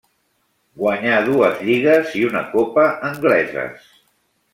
Guanyà 0.83 1.19
dues 1.27 1.61
lligues 1.67 2.15
i 2.21 2.23
una 2.31 2.41
copa 2.55 2.87
angleses. 3.11 3.85